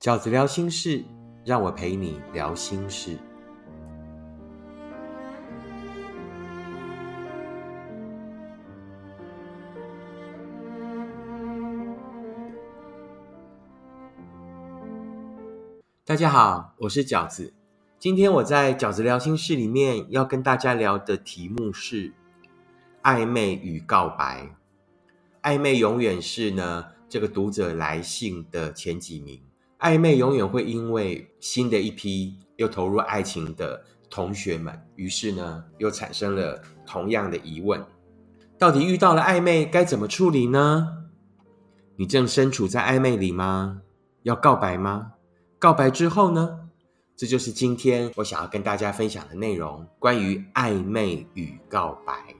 [0.00, 1.04] 饺子聊心事，
[1.44, 3.18] 让我陪你聊心事。
[16.06, 17.52] 大家好，我是饺子。
[17.98, 22.14] 今天我在饺子聊心事里面要跟大家聊的题目是
[23.02, 24.56] 暧昧与告白。
[25.42, 29.49] 暧昧永远是呢这个读者来信的前几名。
[29.80, 37.82] 暧昧永远会因为新的一批又投入爱情的同学们，于是呢又产生了同样的疑问：
[38.58, 41.06] 到底遇到了暧昧该怎么处理呢？
[41.96, 43.80] 你正身处在暧昧里吗？
[44.22, 45.12] 要告白吗？
[45.58, 46.68] 告白之后呢？
[47.16, 52.34] 这就是今天我想要跟大家分享的内容，关于暧昧与告白。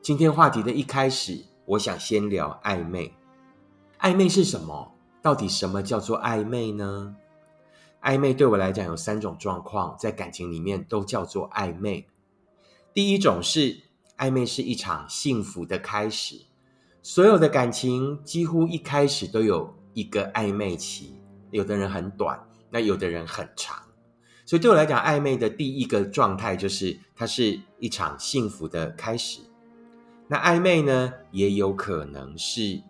[0.00, 3.12] 今天话题的一开始，我想先聊暧昧。
[4.00, 4.95] 暧昧是什么？
[5.26, 7.16] 到底什么叫做暧昧呢？
[8.00, 12.06] 暧昧对我来讲有三种状况，在感情里面都叫做暧昧。
[12.94, 13.80] 第一种是
[14.18, 16.42] 暧昧是一场幸福的开始，
[17.02, 23.82] 所有的感情几乎一开始都有一个暧昧期，有的人很短，那有的人很长。
[24.44, 29.40] 所以对我来讲，暧昧的第一个状态就是它是一场幸福的开始。
[30.28, 32.80] 那暧昧呢，也有可能是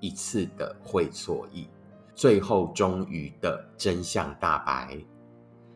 [0.00, 1.66] 一次的会错意。
[2.16, 4.98] 最后终于的真相大白。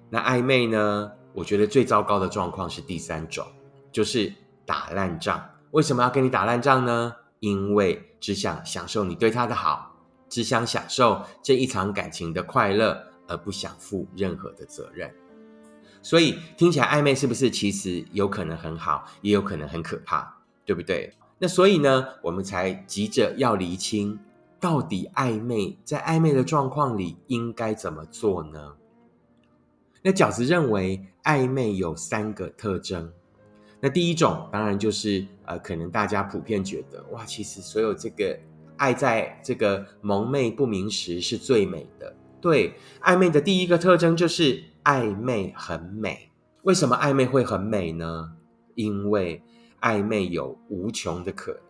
[0.08, 1.12] 那暧昧呢？
[1.32, 3.46] 我觉得最糟糕的状况是第三种，
[3.92, 4.32] 就是
[4.66, 5.48] 打烂仗。
[5.70, 7.14] 为什么要跟你打烂仗呢？
[7.38, 9.94] 因为只想享受你对他的好，
[10.28, 15.14] 只想享受这一场感情的快乐，而不想负任何的责任。
[16.02, 21.12] 所以听起来暧昧是不是其实有可能很好，也有可能很可怕，对不对？
[21.38, 24.18] 那所以呢，我们才急着要厘清。
[24.60, 28.76] 到底暧昧在暧昧的状况里应该怎么做呢？
[30.02, 33.10] 那饺子认为暧昧有三个特征。
[33.80, 38.38] 那第一种当然就是呃，可能大家普遍觉得哇，其实所有这个
[38.76, 42.14] 爱在这个蒙昧不明时是最美的。
[42.42, 46.30] 对，暧昧的第一个特征就是暧昧很美。
[46.62, 48.32] 为什么暧昧会很美呢？
[48.74, 49.42] 因为
[49.80, 51.69] 暧昧有无穷的可能。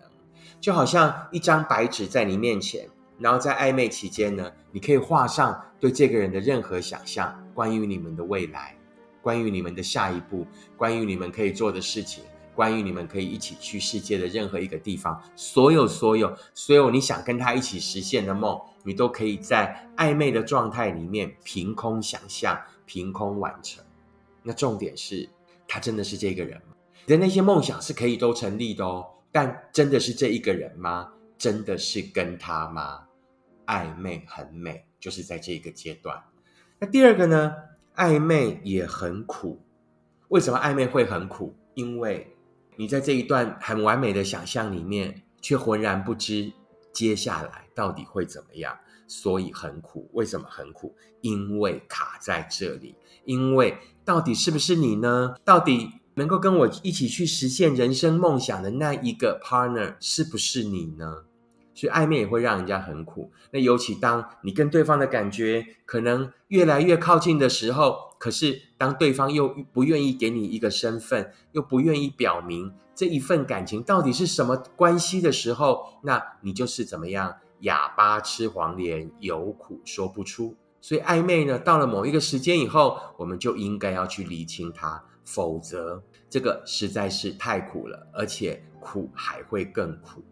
[0.61, 2.87] 就好像一张白纸在你面前，
[3.19, 8.77] 然后在暧昧期间呢，你可以画上对这个人的任何想象，关于你们的未来，
[9.23, 12.23] 关于你们的下一步，关于你们可以做的事情，
[12.55, 23.83] 关于你们可以一起去世界的任何一个地方，所有所有所有你想跟他一起实现的梦，你都可以在暧昧的状态里面凭空想象、凭空完成。
[24.43, 25.29] 那重点是，
[25.67, 26.75] 他真的是这个人吗？
[27.07, 29.07] 你的那些梦想是可以都成立的哦。
[29.33, 31.13] 但真的是这一个人吗？
[31.39, 33.07] 真的是跟他吗？
[33.67, 36.23] 暧昧很美，就是在这个阶段。
[36.79, 37.55] 那第二个呢？
[37.95, 39.61] 暧昧也很苦。
[40.29, 41.55] 为什么暧昧会很苦？
[41.75, 42.37] 因为
[42.77, 46.53] 你在这一段很完美的想象里面，却浑然不知
[46.93, 50.11] 接下来到底会怎么样，所以很苦。
[50.13, 50.97] 为什么很苦？
[51.21, 52.97] 因为卡在这里。
[53.25, 55.37] 因为到底是不是你呢？
[55.45, 56.00] 到底？
[56.15, 61.25] 能够跟我一起去实现人生梦想的那一个 partner 是不是你呢？
[61.73, 63.31] 所以暧昧也会让人家很苦。
[63.53, 80.55] 那尤其当你跟对方的感觉可能越来越靠近的时候，可是当对方又不愿意给你一个身份，又不愿意表明这一份感情到底是什么关系的时候，那你就是怎么样哑巴吃黄连，有苦说不出。
[80.83, 85.03] 所以暧昧呢，到了某一个时间以后，我们就应该要去理清它。
[85.33, 90.25] 否则，这个实在是太苦了，而且苦还会更苦。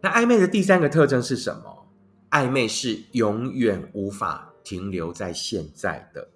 [0.00, 1.88] 那暧昧的第三个特征是什么？
[2.30, 6.28] 暧昧是永远无法停留在现在的。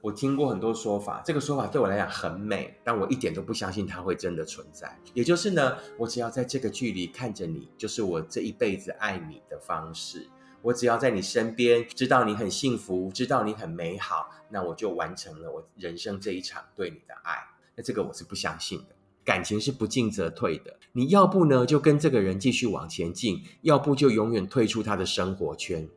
[0.00, 4.98] 我听过很多说法，这个说法对我来讲很美，但我一点都不相信它会真的存在。
[5.12, 10.26] 也就是呢，我只要在这个距离看着你，就是我这一辈子爱你的方式。
[10.62, 17.36] 我只要在你身边，知道你很幸福，知道你很美好，那我就完成了我人生这一场对你的爱。
[17.74, 18.94] 那这个我是不相信的，
[19.24, 20.76] 感情是不进则退的。
[20.92, 25.88] 你要不呢，就跟这个人继续往前进；要不就永远退出他的生活圈。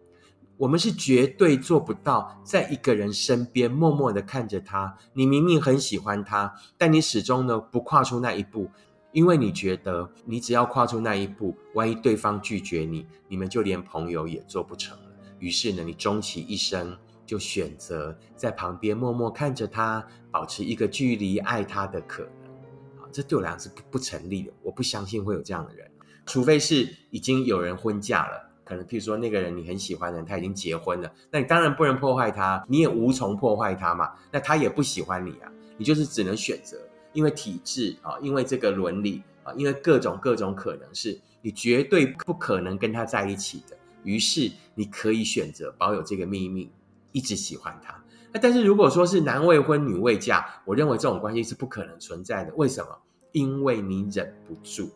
[0.57, 4.97] 我们是绝对做不到在一个人身边默默的看着他。
[5.13, 8.71] 你明明很喜欢他，但你始终呢不跨出那一步。
[9.15, 15.05] 因为你觉得，你只要跨出那一步，万一对方拒绝你，你们就连朋友也做不成了。
[15.39, 23.01] 于是呢，你终其一生就选择在旁边默默看着他，保持一个距离，爱他的可能。
[23.01, 24.51] 啊，这对我来讲是不不成立的。
[24.61, 25.89] 我不相信会有这样的人，
[26.25, 34.11] 除非是已经有人婚嫁了，可能譬如说那个人你很喜欢的人他已经结婚了，那你当然不能破坏他，你也无从破坏他嘛。
[34.29, 36.77] 那他也不喜欢你啊，你就是只能选择，
[37.15, 43.75] 因为体制啊，因为这个伦理啊，因为各种各种可能是你绝对不可能跟他在一起的。
[44.03, 46.69] 于是你可以选择保有这个秘密，
[47.11, 47.99] 一直喜欢他。
[48.31, 52.53] 那但是如果说是男未婚女未嫁，我认为这种关系是不可能存在的。
[52.55, 52.89] 为什么？
[53.31, 54.91] 因为你忍不住。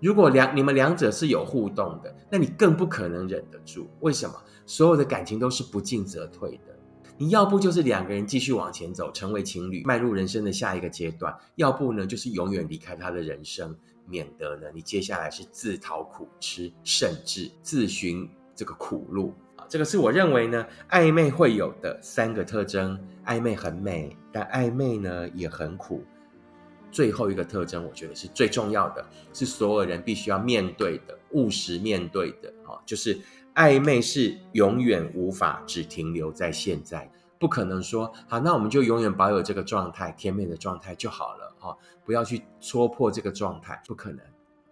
[0.00, 3.88] 如果两你们两者是有互动的，那你更不可能忍得住。
[4.00, 4.34] 为什么？
[4.66, 6.73] 所有的感情都是不进则退的。
[7.16, 13.76] 你要不就是两个人继续往前走，成为情侣，迈入人生的下一个阶段；要不呢，就是永远离开他的人生，
[14.06, 18.28] 免得呢你接下来是自讨苦吃，甚至自寻。
[18.56, 22.96] 这个苦路啊，这个是我认为呢，暧昧会有的三个特征。
[23.26, 26.04] 暧昧很美，但暧昧呢也很苦。
[26.92, 33.18] 最后一个特征，我觉得是最重要的，是所有人必须要面对的、务实面对的啊，就是
[33.54, 44.20] 暧昧是永远无法只停留在现在，不可能说好，那我们就永远保有这个状态，甜美的状态就好了啊，不要去戳破这个状态，不可能。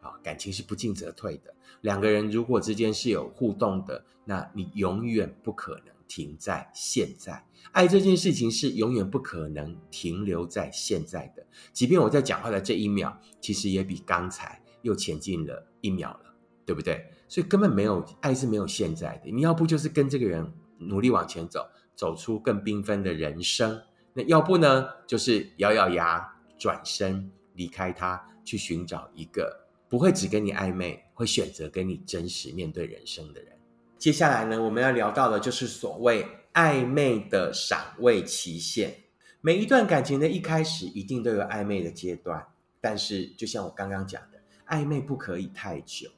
[0.00, 1.54] 啊，感情是不进则退的。
[1.80, 7.46] 两个人如果之间是有互动的，那你永远不可能停在现在。
[7.70, 11.46] 爱这件事情是永远不可能停留在现在的。
[11.72, 16.34] 即便我在讲话的这一秒，其实也比刚才又前进了一秒了，
[16.66, 17.08] 对不对？
[17.32, 19.30] 所以根本没有爱是没有现在的。
[19.30, 23.74] 你要不就是跟这个人努力往前走，走出更缤纷的人生；
[24.12, 29.66] 那要不呢，就是咬咬牙转身离开他，去寻找一个。
[29.88, 33.52] 不会只跟你暧昧，会选择跟你真实面对人生的人。
[33.96, 38.94] 接下来呢，我们要聊到的就是所谓暧昧的赏味期限。
[39.40, 42.46] 每一段感情的一开始，一定都有暧昧的阶段。
[42.78, 46.10] 但是，就像我刚刚讲的，暧昧不可以太久。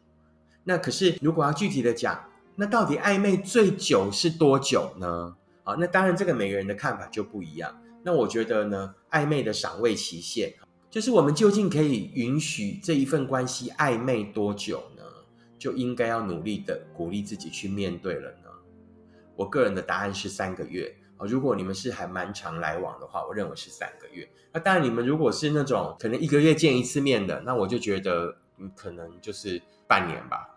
[0.64, 2.25] 那可是，如果要具体的讲，
[2.56, 5.37] 那到底暧昧最久是多久呢？
[5.62, 7.81] 啊，那当然，这个每个人的看法就不一样。
[8.02, 10.55] 那我觉得呢，暧昧的赏味期限。
[10.90, 15.02] 就是我们究竟可以允许这一份关系暧昧多久呢？
[15.58, 18.49] 就应该要努力的鼓励自己去面对了呢。
[19.34, 21.26] 我个人的答案是三个月啊。
[21.26, 24.28] 如果你们是还蛮常来往的话，我认为是三个月。
[24.52, 30.54] 那当然，你们如果是那种可能一个月见一次面的，那我就觉得嗯，可能就是半年吧。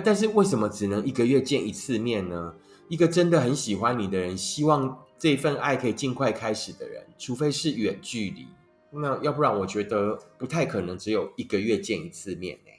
[0.00, 2.54] 但是为什么只能一个月见一次面呢？
[2.88, 8.46] 一个真的很喜欢你的人，希望这份爱可以尽快开始的人，除非是远距离。
[8.90, 12.70] 那要不然，我觉得不太可能只有一个月见一次面呢。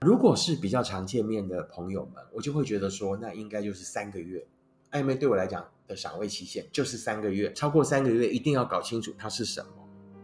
[0.00, 4.44] 如果是比较常见面的朋友们，我就会觉得说，那应该就是三个月。
[4.90, 9.68] 暧昧对我来讲的赏味期限就是三个月，超过三个月一定要搞清楚它是什么。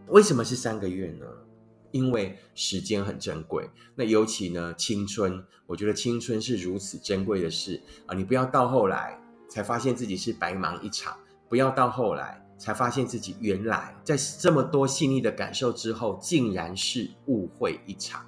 [0.07, 1.25] 为什么是三个月呢？
[1.91, 3.69] 因为时间很珍贵。
[3.95, 8.15] 那尤其呢，青春，我觉得青春是如此珍贵的事啊！
[8.15, 11.17] 你不要到后来才发现自己是白忙一场，
[11.49, 12.37] 不要到后来。
[12.61, 18.23] 才发现自己原来在这么多细腻的感受之后，竟然是误会一场。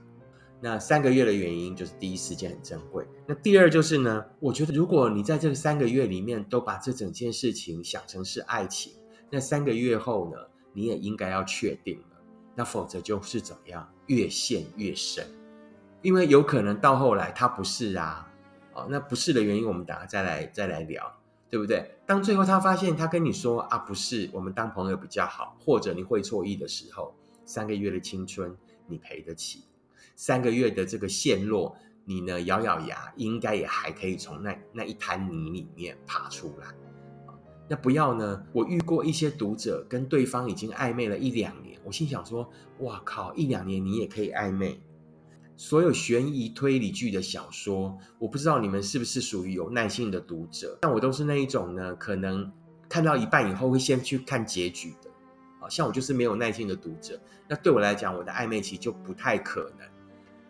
[0.60, 3.06] 那三个月的原因就是第一时间很珍贵。
[3.28, 8.94] 那第二就是呢，我觉得如果你在这三个月里面都把这整件事情想成是爱情，
[9.30, 10.38] 那三个月后呢，
[10.74, 12.00] 你也应该要确定。
[12.56, 15.26] 那否则就是怎么样，越陷越深。
[16.02, 18.32] 因为有可能到后来他不是啊，
[18.74, 21.20] 哦，那不是的原因，我们等下再来再来聊。
[21.50, 21.88] 对不对？
[22.08, 27.14] 当最后他发现他跟你说啊，不是我们当朋友比较好，或者你会错意的时候，
[27.46, 29.64] 三个月的青春你赔得起，
[30.16, 36.74] 三个月的这个陷落，你呢咬咬牙，应该也还可以从那那一滩泥里面爬出来。
[37.70, 38.44] 那不要呢？
[38.52, 44.82] 我遇过一些读者跟对方已经暧昧了一两年，我心想说，哇靠，一两年你也可以暧昧？
[45.56, 52.52] 所有悬疑推理剧的小说，我不知道你们是不是属于有耐性的读者，但我都是那一种呢，可能
[52.90, 55.10] 看到一半以后会先去看结局的。
[55.62, 57.18] 啊，像我就是没有耐性的读者，
[57.48, 59.88] 那对我来讲，我的暧昧期就不太可能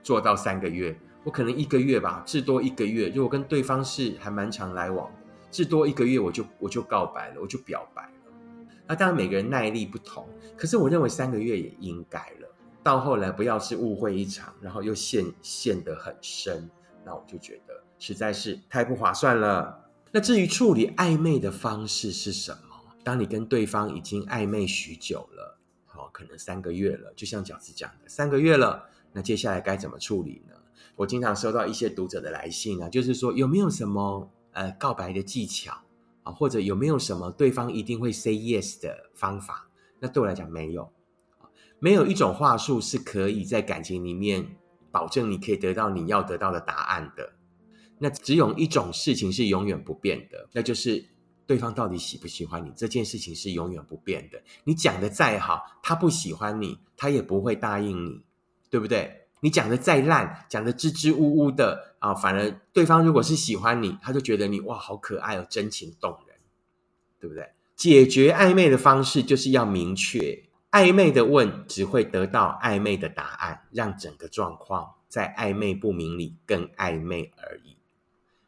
[0.01, 3.09] 做到三个月，我可能一个月吧，至多一个月。
[3.09, 5.11] 如果跟对方是还蛮常来往，
[5.53, 8.33] 至多一个月我就我就告白了，我就表白了。
[8.87, 12.49] 那当然每个人耐力不同，可是我认为三个月也应该了。
[12.81, 16.69] 到后来不要是误会一场，然后又陷陷得很深，
[17.05, 19.79] 那我就觉得实在是太不划算了。
[20.11, 22.75] 那至于处理暧昧的方式是什么？
[23.03, 30.55] 当你跟对方已经暧昧许久了，好，可能三个月了，就像饺子讲的，三个月了，那接下来该怎么处理呢？
[30.95, 35.77] 我经常收到一些读者的来信啊，就是说有没有什么呃告白的技巧
[36.23, 39.69] 啊，或者有没有什么对方一定会 say yes 的方法？
[39.99, 40.91] 那对我来讲没有。
[41.79, 44.55] 没有一种话术是可以在感情里面
[44.89, 47.33] 保证你可以得到你要得到的答案的。
[47.99, 51.05] 那只有一种事情是永远不变的，那就是
[51.45, 54.41] 对方到底喜不喜欢你这件事情是永远不变的。
[54.63, 58.23] 你讲的再好，他不喜欢你，他也不会答应你，
[58.69, 59.22] 对不对？
[59.43, 66.37] 你讲的再烂，讲的支支吾吾的啊，反而对方如果是喜欢你，他就觉得你哇好可爱哦，真情动人，
[67.19, 67.49] 对不对？
[67.75, 77.75] 解决暧昧的方式就是要明确，暧昧的问只会得到暧昧的答案，让整个状况在暧昧不明里更暧昧而已。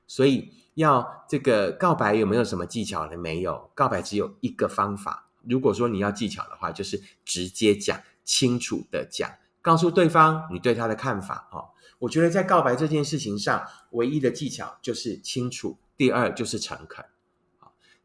[0.08, 3.18] 所以要这个告白有没有什么技巧呢？
[3.18, 5.30] 没有，告白只有一个方法。
[5.44, 9.30] 如果说你要技巧的话，就是直接讲，清楚的讲。
[9.65, 17.03] 告诉对方你对他的看法，哈，我觉得在告白这件事情上，唯一的技巧就是清楚，第二就是诚恳。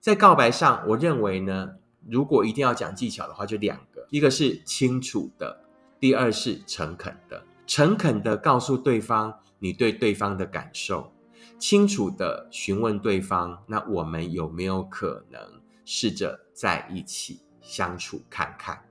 [0.00, 1.72] 在告白上，我认为呢，
[2.08, 5.62] 如果一定要讲技巧的话，就两个，一个是清楚的，
[6.00, 7.44] 第二是诚恳的。
[7.66, 11.12] 诚恳的告诉对方你对对方的感受，
[11.58, 18.82] 清楚的询问对方，那我们有没有可能试着在一起相处看看？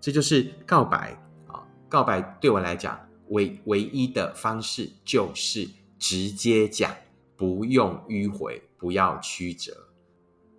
[0.00, 1.18] 这就是告白。
[1.92, 5.68] 告白对我来讲，唯唯一的方式就是
[5.98, 6.90] 直接讲，
[7.36, 9.76] 不用迂回，不要曲折。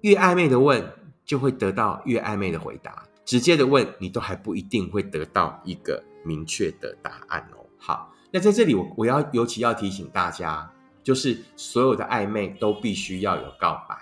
[0.02, 0.88] 越暧昧的问，
[1.26, 2.92] 就会得到越暧昧的回答；
[3.26, 7.66] 直接的问，你都还不一定会得到一个明确的答案哦。
[7.80, 10.72] 好，那在这里我我要尤其要提醒大家，
[11.02, 13.98] 就是所有的暧昧都必须要有告白，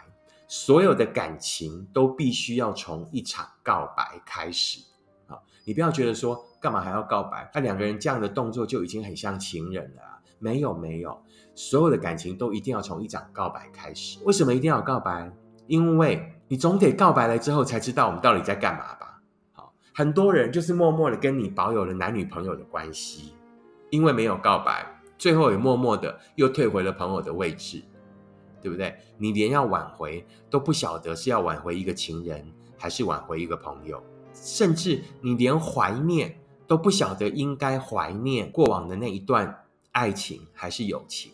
[0.49, 4.81] 所有的感情都必须要从一场告白开始。
[5.63, 7.49] 你不要觉得说干嘛还要告白？
[7.53, 10.01] 那两个人这样的动作就已经很像情人了。
[10.39, 11.21] 没有没有，
[11.53, 14.17] 所有的感情都一定要从一场告白开始。
[14.23, 15.31] 为什么一定要告白？
[15.67, 19.21] 因为你总得告白了之后才知道我们到底在干嘛吧？
[19.53, 23.35] 好，很多人就是默默的跟你保有了男女朋友的关系，
[23.91, 24.83] 因为没有告白，
[25.15, 27.83] 最后也默默的又退回了朋友的位置，
[28.59, 28.95] 对不对？
[29.19, 34.03] 你连要挽回都不晓得是要挽回一个情人，还是挽回一个朋友。
[34.33, 41.31] 甚至你连怀念都不晓得应该怀念过往的那一段爱情还是友情，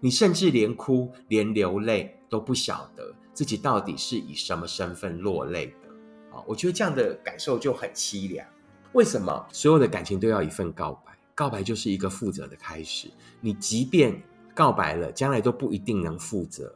[0.00, 6.42] 你甚至连哭连流泪都不晓得自己到底是以什么身份落泪的啊！
[6.46, 8.46] 我觉得这样的感受就很凄凉。
[8.92, 11.12] 为什么所有的感情都要一份告白？
[11.34, 13.10] 告白就是一个负责的开始。
[13.40, 14.22] 你即便
[14.54, 16.72] 告白了，将来都不一定能负责。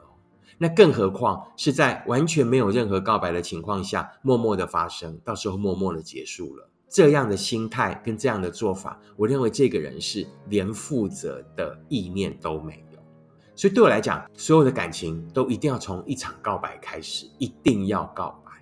[0.57, 6.71] 那更何况是在完全没有任何告白的情况下，默默的发生，到时候默默的结束了。
[6.89, 12.99] 这样的心态跟这样的做法，我认为这个人是连负责的意念都没有。
[13.55, 18.53] 所以对我来讲，所有的感情都一定要从一场告白开始，一定要告白。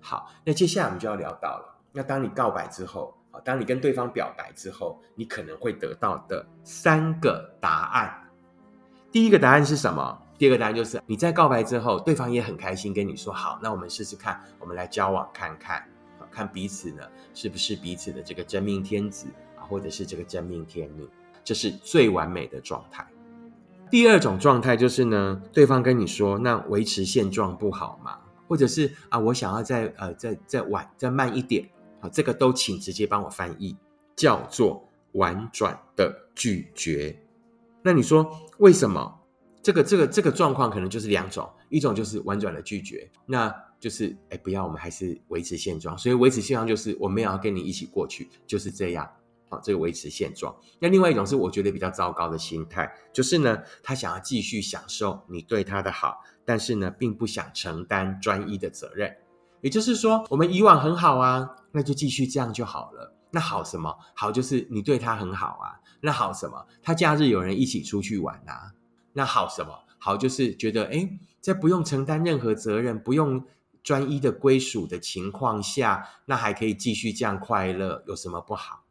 [0.00, 1.80] 好，那接下来我们就要聊到了。
[1.90, 8.30] 那当你告白之后，啊，当你跟对方表白之后，你可能会得到的三个答案。
[9.10, 10.22] 第一个答案是什么？
[10.36, 15.82] 第二个答案就是，你在告白之后，对方也很开心跟你说：“好，那我们试试看，我们来交往看看，
[16.30, 21.08] 看彼此呢是不是彼此的这个真命天子啊，或者是这个真命天女，
[21.44, 23.06] 这是最完美的状态。”
[23.90, 28.18] 第二种状态就是呢，对方跟你说：“那维持现状不好吗？
[28.48, 31.68] 或者是啊，我想要再呃再再晚再慢一点，
[32.00, 33.76] 好，这个都请直接帮我翻译，
[34.16, 37.16] 叫做婉转的拒绝。
[37.82, 39.20] 那你说为什么？”
[39.64, 45.96] 这个这个这个状况可能就是两种，一种就是婉转的拒绝，那就是哎不要，我们还是维持现状。
[45.96, 49.10] 所以维持现状就是我们也要跟你一起过去，就是这样。
[49.48, 50.54] 好，这个维持现状。
[50.78, 59.16] 那另外一种是我觉得比较糟糕的心态，就是呢，他想要继续享受你对他的好，但是呢，并不想承担专一的责任。
[59.62, 63.16] 也就是说，我们以往很好啊，那就继续这样就好了。
[63.30, 63.96] 那好什么？
[64.14, 65.80] 好就是你对他很好啊。
[66.02, 66.66] 那好什么？
[66.82, 68.70] 他假日有人一起出去玩啊。
[69.14, 70.16] 那好什么好？
[70.16, 73.44] 就是觉得哎，在不用承担任何责任、不用
[73.82, 78.84] 专一的归属的情况下，那还可以继续这样快乐，有什么不好？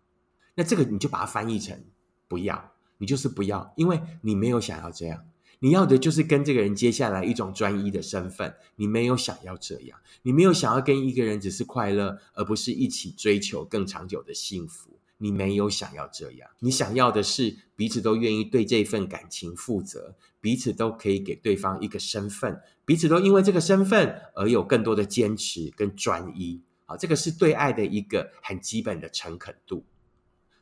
[0.55, 1.83] 那这个你就把它翻译成
[2.27, 5.25] 不要，你就是不要，因为你没有想要这样，
[5.59, 14.99] 你要的就是跟这个人接下来一种专一的身份，你没有想要这样，你没有想要跟一个人只是快乐，而不是一起追求更长久的幸福。
[15.23, 26.61] 你没有想要这样，你想要的是彼此都愿意对这份感情负责，彼此都可以给对方一个身份，彼此都因为这个身份而有更多的坚持跟专一。
[26.83, 29.85] 好，这个是对爱的一个很基本的诚恳度。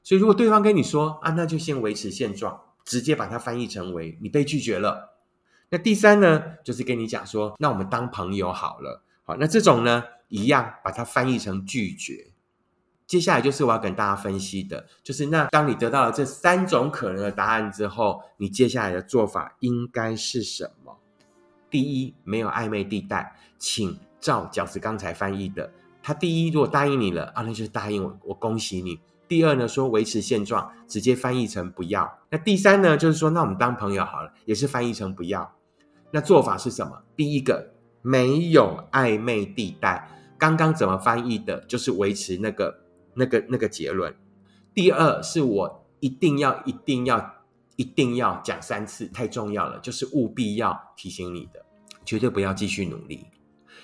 [0.03, 5.17] 所以，如果对方跟你说啊，那就先维持现状，直接把它翻译成为你被拒绝了。
[5.71, 9.03] 那第三呢，就是跟你讲说，那我们当朋友好了。
[9.23, 12.30] 好，那这种呢，一样把它翻译成拒绝。
[13.11, 20.97] 接下来就是我要跟大家分析的，就是那当你得到了这三种可能的答案之后，你接下来的做法应该是什么？
[21.69, 25.69] 第一，没有暧昧地带，请照饺子刚才翻译的，
[26.01, 28.97] 他第一如果答应你了啊，那就是答应我，我恭喜你。
[29.27, 32.09] 第二呢，说维持现状，直接翻译成不要。
[32.29, 35.53] 那第三呢，就是说那我们当朋友好了，也是翻译成不要。
[36.11, 37.03] 那做法是什么？
[37.17, 42.79] 第一个，没有暧昧地带，刚刚怎么翻译的，就是维持那个。
[43.21, 44.15] 那个那个结论，
[44.73, 47.35] 第二是我一定要一定要
[47.75, 51.63] 一定要讲三次，太重要了，就是务必要提醒你的，
[52.03, 53.27] 绝对不要继续努力。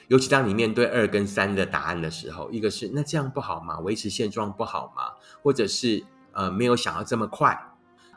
[0.07, 3.77] 尤其当你面对二跟三的答案的时候，一个是那这样不好吗？
[3.81, 5.13] 维持现状不好吗？
[5.43, 7.55] 或者是呃没有想要这么快，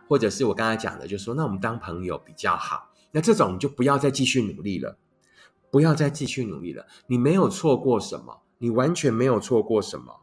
[0.08, 2.88] 或者是我刚才讲的，就说那我们当朋友比较好。
[3.12, 4.96] 那这种就不要再继续努力了，
[5.70, 6.86] 不要再继续努力了。
[7.08, 10.20] 你没有错过什么，你完全没有错过什么。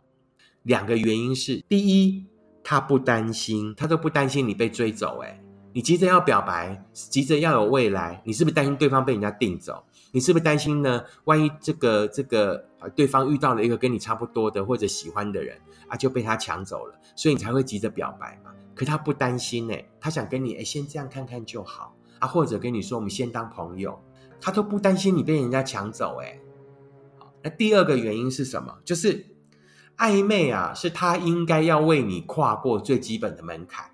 [0.67, 2.25] 两个原因是：第一，
[2.61, 5.19] 他不担心，他都不担心你被追走。
[5.23, 9.81] 哎，你急着要表白，急着要有未来，你是不是担心对方被人家订走？
[10.11, 11.01] 你是不是担心呢？
[11.23, 15.57] 万一这个这个对方遇到了一个跟你差不多的或者喜欢的人
[15.87, 18.51] 啊，就被他抢走了，所以你才会急着表白嘛？
[18.75, 23.97] 可他不担心哎，他想跟你哎，先这样看看就好啊，或者跟你说我们先当朋友，
[24.41, 26.37] 他都不担心你被人家抢走哎。
[27.17, 28.79] 好，那第二个原因是什么？
[28.83, 29.36] 就是。
[29.97, 33.85] 暧昧啊，是他应该要为你跨过最基本的门槛。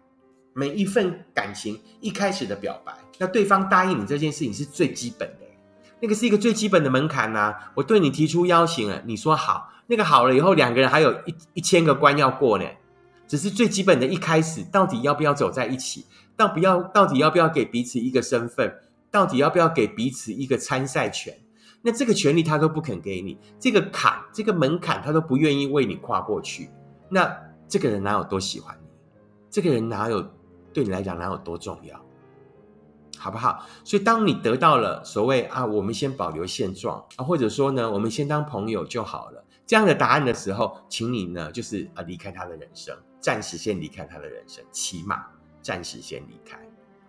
[0.54, 5.46] 每一份感情一开始的表白，那对方答应你这件事情是最基本的，
[6.00, 7.56] 那个是一个最基本的门槛呐。
[7.74, 12.66] 我对你提出邀请了，你说好，那个好了以后，两个人还有一一千个关要过呢。
[13.26, 16.06] 只是最基本的一开始，到底要不要走在一起？
[16.36, 18.80] 到不要，到底要不要给彼此一个身份？
[19.10, 21.36] 到底要不要给彼此一个参赛权？
[21.86, 26.70] 那这个权利他都不肯给你，这个坎、这个门槛他都不愿意为你跨过去。
[27.10, 27.38] 那
[27.68, 28.88] 这个人哪有多喜欢你？
[29.50, 30.26] 这个人哪有
[30.74, 32.00] 对你来讲哪有多重要？
[33.18, 33.66] 好不好？
[33.84, 45.26] 所以当你得到了所谓啊，我们先保留现状啊，或者说呢，我们先当朋友就好了这样的答案的时候，请你呢就是啊离开他的人生，暂时先离开他的人生，起码
[45.62, 46.58] 暂时先离开。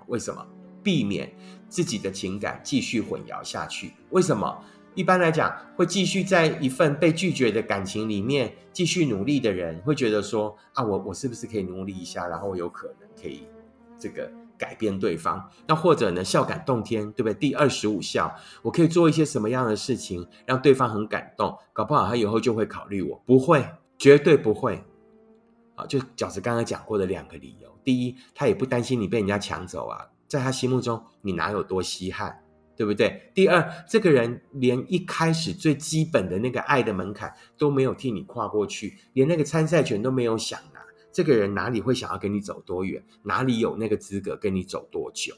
[0.08, 0.44] 为什么？
[0.84, 1.32] 避免
[1.68, 3.94] 自己的情感继续混淆下去。
[4.10, 4.62] 为什么？
[4.94, 13.48] 一般来讲，会继续在一份被拒绝的感情里面继续努力的人，会觉得说：啊，我我是不是可以努力一下，然后有可能可以
[13.98, 15.50] 这个改变对方？
[15.66, 17.34] 那或者呢，孝感动天，对不对？
[17.34, 21.58] 第二十五孝，我可以做一些什么样的事情，让对方很感动？
[21.72, 23.20] 搞不好他以后就会考虑我。
[23.26, 23.66] 不会，
[23.98, 24.80] 绝对不会。
[25.74, 30.06] 啊，就饺子刚刚讲过的两个理由：第一，他也不担心你被人家抢走啊。
[30.34, 32.42] 在他心目中，你哪有多稀罕，
[32.74, 33.30] 对不对？
[33.32, 40.80] 第二，这个人连一开始最基本的那个爱的门槛都没有替你跨过去，连那个参赛权都没有想拿，
[41.12, 43.00] 这个人哪里会想要跟你走多远？
[43.22, 45.36] 哪里有那个资格跟你走多久？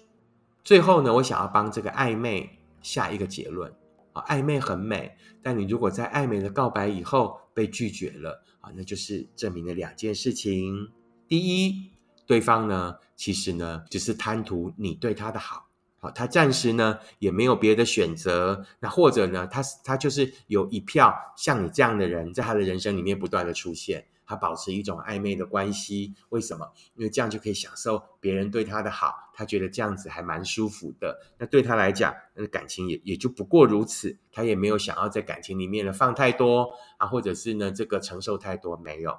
[0.65, 3.71] 最后呢，我想要帮这个暧昧下一个结论
[4.15, 10.89] 啊，暧昧很美，但你如果在暧昧的告白以后被拒绝了啊，那就是证明了两件事情：
[11.29, 11.91] 第一。
[12.29, 18.64] 对方呢，其实呢，只是贪图你对他的好，好，他暂时呢也没有别的选择。
[18.79, 26.14] 那或者呢，他他就是有一票像你这样的人，在他的人生里面不断的出现，他保持一种暧昧的关系。
[26.29, 26.70] 为什么？
[26.94, 31.18] 因为这样就可以享受别人对他的好，他觉得这样子还蛮舒服的。
[31.38, 39.18] 那对他来讲，那感情也也就不过如此，他也没有想要在感情里面呢放太多啊，或者是呢这个承受太多，没有。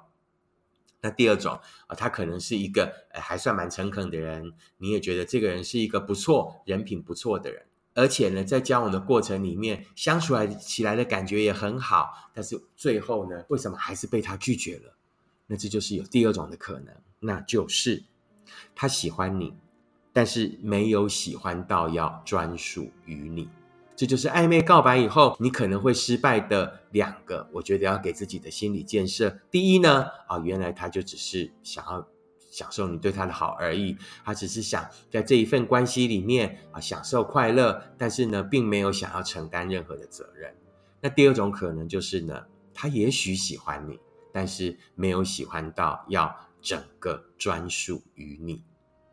[1.00, 14.96] 那第二种啊，他可能是一个还算蛮诚恳的人，你也觉得这个人是一个不错、人品不错的人，而且呢，在交往的过程里面相处来起来的感觉也很好，但是最后呢，为什么还是被他拒绝了？
[15.46, 18.04] 那这就是有第二种的可能，那就是
[18.74, 19.54] 他喜欢你，
[20.12, 23.48] 但是没有喜欢到要专属于你。
[23.98, 29.28] 这就是暧昧告白以后，你可能会失败的两个，我觉得要给自己的心理建设。
[29.50, 32.06] 第一呢，啊，原来他就只是想要
[32.48, 40.54] 享受你对他的好而已，他只是想在这一份关系里面啊享受快乐，但是呢，并没有想要承担任何的责任。
[41.00, 43.98] 那第二种可能就是呢，他也许喜欢你，
[44.32, 46.32] 但是没有喜欢到要
[46.62, 48.62] 整个专属于你。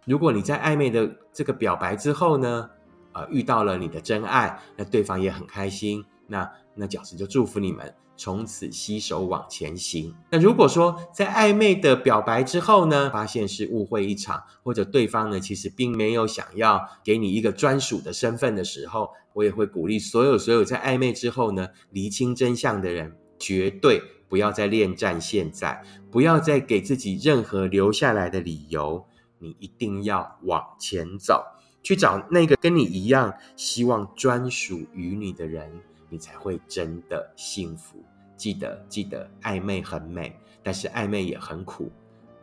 [0.05, 2.69] 如果你在暧昧的这个表白之后呢？
[3.15, 10.13] 呃，遇到了你的真爱，那对方也很开心，那那饺子就祝福你们从此携手往前行。
[10.29, 29.05] 那如果说在暧昧的表白之后呢，发现是误会一场，或者对方呢其实并没有想要给你一个专属的身份的时候，我也会鼓励所有所有在暧昧之后呢厘清真相的人，绝对不要再恋战现在，不要再给自己任何留下来的理由，
[29.39, 31.43] 你一定要往前走，
[31.85, 35.71] 去找那个跟你一样希望专属于你的人，
[36.09, 38.03] 你才会真的幸福。
[38.35, 41.91] 记得，记得，暧昧很美，但是暧昧也很苦，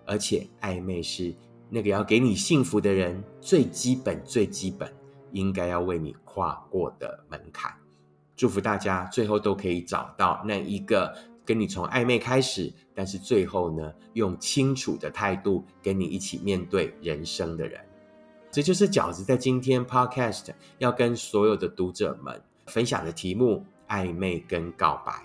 [0.07, 1.35] 而且暧昧是
[1.68, 4.88] 那个要给你幸福的人最基本、最基本
[5.33, 7.74] 应该要为你跨过的门槛。
[8.37, 11.12] 祝福大家最后都可以找到那一个
[11.44, 17.81] 跟你从暧昧开始，但是最后呢，用清楚的态度跟你一起面对人生的人。
[18.53, 25.23] 这就是饺子在今天 Podcast 要跟所有的读者们分享的题目：暧昧跟告白。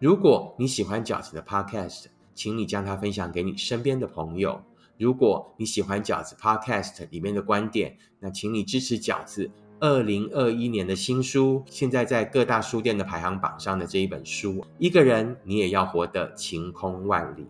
[0.00, 4.58] 如果你喜欢饺子的 Podcast，请你将它分享给你身边的朋友。
[4.96, 17.42] 如果你喜欢饺子 Podcast 里面的观点，那请你支持饺子二零二一年的新书，现在在各大书店的排行榜上的这一本书《一个人你也要活得晴空万里》。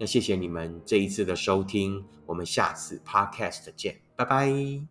[0.00, 4.82] 那谢谢你们这一次的收听，我们下次 Podcast 见，拜拜。